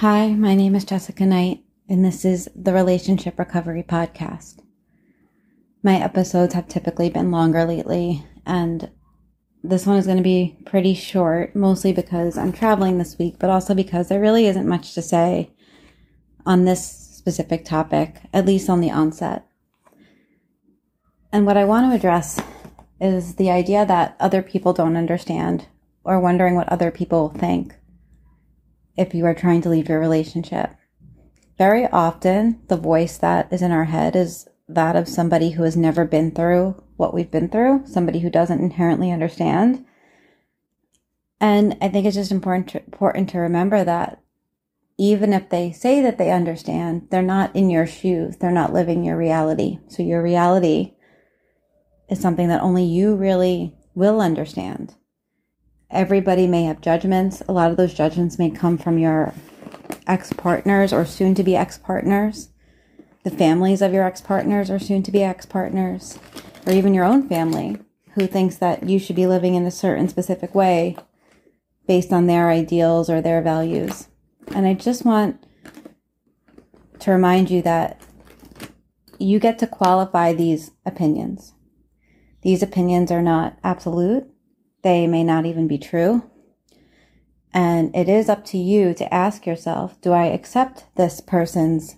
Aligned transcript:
Hi, 0.00 0.28
my 0.28 0.54
name 0.54 0.76
is 0.76 0.84
Jessica 0.84 1.26
Knight, 1.26 1.64
and 1.88 2.04
this 2.04 2.24
is 2.24 2.48
the 2.54 2.72
Relationship 2.72 3.36
Recovery 3.36 3.82
Podcast. 3.82 4.60
My 5.82 5.96
episodes 5.96 6.54
have 6.54 6.68
typically 6.68 7.10
been 7.10 7.32
longer 7.32 7.64
lately, 7.64 8.24
and 8.46 8.92
this 9.64 9.86
one 9.86 9.96
is 9.96 10.04
going 10.04 10.18
to 10.18 10.22
be 10.22 10.56
pretty 10.64 10.94
short, 10.94 11.56
mostly 11.56 11.92
because 11.92 12.38
I'm 12.38 12.52
traveling 12.52 12.98
this 12.98 13.18
week, 13.18 13.40
but 13.40 13.50
also 13.50 13.74
because 13.74 14.06
there 14.06 14.20
really 14.20 14.46
isn't 14.46 14.68
much 14.68 14.94
to 14.94 15.02
say 15.02 15.50
on 16.46 16.64
this 16.64 16.88
specific 16.88 17.64
topic, 17.64 18.20
at 18.32 18.46
least 18.46 18.70
on 18.70 18.80
the 18.80 18.92
onset. 18.92 19.48
And 21.32 21.44
what 21.44 21.56
I 21.56 21.64
want 21.64 21.90
to 21.90 21.96
address 21.96 22.40
is 23.00 23.34
the 23.34 23.50
idea 23.50 23.84
that 23.84 24.14
other 24.20 24.42
people 24.42 24.72
don't 24.72 24.96
understand 24.96 25.66
or 26.04 26.20
wondering 26.20 26.54
what 26.54 26.68
other 26.68 26.92
people 26.92 27.30
think 27.30 27.74
if 28.98 29.14
you 29.14 29.24
are 29.24 29.34
trying 29.34 29.62
to 29.62 29.68
leave 29.68 29.88
your 29.88 30.00
relationship. 30.00 30.74
Very 31.56 31.86
often, 31.86 32.60
the 32.68 32.76
voice 32.76 33.16
that 33.18 33.52
is 33.52 33.62
in 33.62 33.72
our 33.72 33.86
head 33.86 34.14
is 34.14 34.48
that 34.68 34.96
of 34.96 35.08
somebody 35.08 35.50
who 35.50 35.62
has 35.62 35.76
never 35.76 36.04
been 36.04 36.30
through 36.30 36.82
what 36.96 37.14
we've 37.14 37.30
been 37.30 37.48
through, 37.48 37.84
somebody 37.86 38.18
who 38.18 38.28
doesn't 38.28 38.60
inherently 38.60 39.10
understand. 39.10 39.84
And 41.40 41.76
I 41.80 41.88
think 41.88 42.06
it's 42.06 42.16
just 42.16 42.32
important 42.32 42.68
to, 42.70 42.84
important 42.84 43.30
to 43.30 43.38
remember 43.38 43.84
that 43.84 44.20
even 44.98 45.32
if 45.32 45.48
they 45.48 45.70
say 45.70 46.02
that 46.02 46.18
they 46.18 46.32
understand, 46.32 47.06
they're 47.10 47.22
not 47.22 47.54
in 47.54 47.70
your 47.70 47.86
shoes. 47.86 48.36
They're 48.36 48.50
not 48.50 48.72
living 48.72 49.04
your 49.04 49.16
reality. 49.16 49.78
So 49.86 50.02
your 50.02 50.20
reality 50.20 50.94
is 52.08 52.20
something 52.20 52.48
that 52.48 52.62
only 52.62 52.84
you 52.84 53.14
really 53.14 53.76
will 53.94 54.20
understand. 54.20 54.96
Everybody 55.90 56.46
may 56.46 56.64
have 56.64 56.82
judgments. 56.82 57.42
A 57.48 57.52
lot 57.52 57.70
of 57.70 57.78
those 57.78 57.94
judgments 57.94 58.38
may 58.38 58.50
come 58.50 58.76
from 58.76 58.98
your 58.98 59.32
ex 60.06 60.32
partners 60.34 60.92
or 60.92 61.06
soon 61.06 61.34
to 61.34 61.42
be 61.42 61.56
ex 61.56 61.78
partners, 61.78 62.50
the 63.24 63.30
families 63.30 63.80
of 63.80 63.94
your 63.94 64.04
ex 64.04 64.20
partners 64.20 64.70
or 64.70 64.78
soon 64.78 65.02
to 65.04 65.10
be 65.10 65.22
ex 65.22 65.46
partners, 65.46 66.18
or 66.66 66.72
even 66.74 66.92
your 66.92 67.04
own 67.04 67.26
family 67.26 67.78
who 68.12 68.26
thinks 68.26 68.56
that 68.56 68.82
you 68.82 68.98
should 68.98 69.16
be 69.16 69.26
living 69.26 69.54
in 69.54 69.64
a 69.64 69.70
certain 69.70 70.08
specific 70.08 70.54
way 70.54 70.96
based 71.86 72.12
on 72.12 72.26
their 72.26 72.50
ideals 72.50 73.08
or 73.08 73.22
their 73.22 73.40
values. 73.40 74.08
And 74.54 74.66
I 74.66 74.74
just 74.74 75.06
want 75.06 75.42
to 76.98 77.10
remind 77.10 77.50
you 77.50 77.62
that 77.62 78.02
you 79.18 79.38
get 79.38 79.58
to 79.60 79.66
qualify 79.66 80.34
these 80.34 80.72
opinions. 80.84 81.54
These 82.42 82.62
opinions 82.62 83.10
are 83.10 83.22
not 83.22 83.58
absolute. 83.64 84.30
They 84.82 85.06
may 85.06 85.24
not 85.24 85.46
even 85.46 85.66
be 85.66 85.78
true. 85.78 86.30
And 87.52 87.94
it 87.96 88.08
is 88.08 88.28
up 88.28 88.44
to 88.46 88.58
you 88.58 88.94
to 88.94 89.12
ask 89.12 89.46
yourself, 89.46 90.00
do 90.00 90.12
I 90.12 90.26
accept 90.26 90.84
this 90.96 91.20
person's 91.20 91.96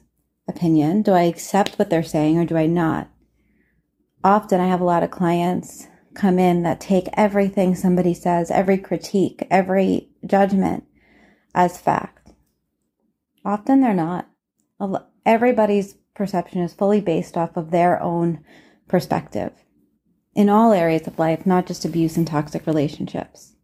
opinion? 0.49 1.03
Do 1.03 1.13
I 1.13 1.23
accept 1.23 1.79
what 1.79 1.91
they're 1.91 2.03
saying 2.03 2.39
or 2.39 2.45
do 2.45 2.57
I 2.57 2.67
not? 2.67 3.11
Often 4.23 4.61
I 4.61 4.69
have 4.69 4.81
a 4.81 4.85
lot 4.85 5.03
of 5.03 5.11
clients 5.11 5.87
come 6.15 6.39
in 6.39 6.63
that 6.63 6.81
take 6.81 7.09
everything 7.15 7.75
somebody 7.75 8.15
says, 8.15 8.51
every 8.51 8.79
critique, 8.79 9.47
every 9.51 10.09
judgment 10.25 10.85
as 11.55 11.79
fact. 11.79 12.31
Often 13.45 13.81
they're 13.81 13.95
not. 13.95 14.29
Everybody's 15.25 15.95
perception 16.15 16.63
is 16.63 16.75
fully 16.75 17.01
based 17.01 17.37
off 17.37 17.57
of 17.57 17.71
their 17.71 18.03
own 18.03 18.45
perspective 18.89 19.53
in 20.35 20.49
all 20.49 20.73
areas 20.73 21.07
of 21.07 21.19
life, 21.19 21.45
not 21.45 21.67
just 21.67 21.85
abuse 21.85 22.17
and 22.17 22.27
toxic 22.27 22.67
relationships. 22.67 23.55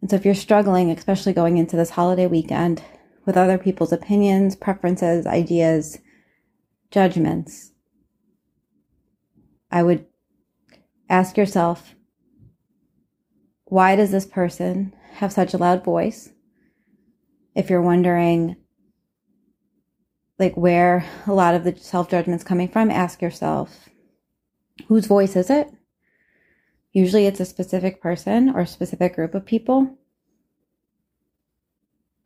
And 0.00 0.10
so 0.10 0.16
if 0.16 0.24
you're 0.24 0.34
struggling, 0.34 0.90
especially 0.90 1.32
going 1.32 1.58
into 1.58 1.76
this 1.76 1.90
holiday 1.90 2.26
weekend 2.26 2.82
with 3.24 3.36
other 3.36 3.58
people's 3.58 3.92
opinions, 3.92 4.56
preferences, 4.56 5.26
ideas, 5.26 5.98
judgments, 6.90 7.72
I 9.70 9.82
would 9.82 10.06
ask 11.08 11.36
yourself, 11.36 11.94
why 13.64 13.96
does 13.96 14.10
this 14.10 14.26
person 14.26 14.94
have 15.14 15.32
such 15.32 15.54
a 15.54 15.58
loud 15.58 15.84
voice? 15.84 16.30
If 17.54 17.70
you're 17.70 17.82
wondering, 17.82 18.56
like 20.38 20.56
where 20.56 21.06
a 21.26 21.32
lot 21.32 21.54
of 21.54 21.64
the 21.64 21.76
self 21.76 22.10
judgment's 22.10 22.44
coming 22.44 22.68
from, 22.68 22.90
ask 22.90 23.22
yourself, 23.22 23.88
whose 24.88 25.06
voice 25.06 25.36
is 25.36 25.48
it? 25.48 25.68
Usually 26.92 27.26
it's 27.26 27.40
a 27.40 27.46
specific 27.46 28.02
person 28.02 28.50
or 28.50 28.66
specific 28.66 29.14
group 29.14 29.34
of 29.34 29.46
people. 29.46 29.98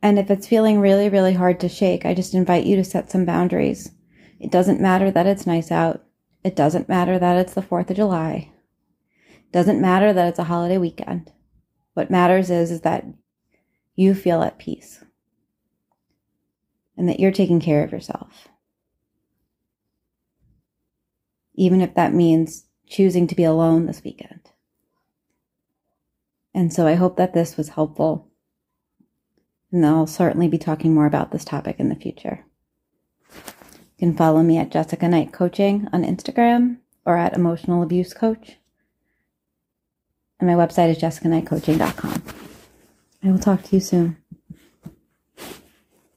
And 0.01 0.19
if 0.19 0.29
it's 0.29 0.47
feeling 0.47 0.79
really, 0.79 1.09
really 1.09 1.33
hard 1.33 1.59
to 1.61 1.69
shake, 1.69 2.05
I 2.05 2.13
just 2.13 2.33
invite 2.33 2.65
you 2.65 2.75
to 2.75 2.83
set 2.83 3.09
some 3.09 3.25
boundaries. 3.25 3.91
It 4.39 4.51
doesn't 4.51 4.81
matter 4.81 5.09
that 5.09 5.25
it's 5.25 5.47
nice 5.47 5.71
out. 5.71 6.03
It 6.43 6.55
doesn't 6.55 6.89
matter 6.89 7.17
that 7.17 7.37
it's 7.37 7.53
the 7.53 7.61
4th 7.61 7.89
of 7.89 7.95
July. 7.95 8.51
It 9.19 9.51
doesn't 9.51 9.81
matter 9.81 10.13
that 10.13 10.27
it's 10.27 10.39
a 10.39 10.43
holiday 10.43 10.77
weekend. 10.77 11.31
What 11.93 12.11
matters 12.11 12.51
is, 12.51 12.69
is 12.69 12.81
that 12.81 13.05
you 13.95 14.13
feel 14.13 14.43
at 14.43 14.59
peace 14.59 15.03
and 16.95 17.09
that 17.09 17.19
you're 17.19 17.31
taking 17.31 17.59
care 17.59 17.83
of 17.83 17.91
yourself. 17.91 18.47
Even 21.55 21.81
if 21.81 21.95
that 21.95 22.13
means 22.13 22.65
choosing 22.87 23.25
to 23.27 23.35
be 23.35 23.43
alone 23.43 23.87
this 23.87 24.03
weekend. 24.03 24.51
And 26.53 26.73
so 26.73 26.87
I 26.87 26.95
hope 26.95 27.17
that 27.17 27.33
this 27.33 27.57
was 27.57 27.69
helpful. 27.69 28.27
And 29.71 29.85
I'll 29.85 30.07
certainly 30.07 30.47
be 30.47 30.57
talking 30.57 30.93
more 30.93 31.05
about 31.05 31.31
this 31.31 31.45
topic 31.45 31.79
in 31.79 31.89
the 31.89 31.95
future. 31.95 32.45
You 33.33 34.07
can 34.07 34.15
follow 34.15 34.43
me 34.43 34.57
at 34.57 34.71
Jessica 34.71 35.07
Knight 35.07 35.33
Coaching 35.33 35.87
on 35.91 36.03
Instagram 36.03 36.77
or 37.05 37.17
at 37.17 37.33
Emotional 37.33 37.83
Abuse 37.83 38.13
Coach. 38.13 38.57
And 40.39 40.47
my 40.47 40.55
website 40.55 40.89
is 40.89 40.97
jessicaknightcoaching.com. 40.99 42.23
I 43.23 43.31
will 43.31 43.39
talk 43.39 43.63
to 43.63 43.75
you 43.75 43.79
soon. 43.79 44.17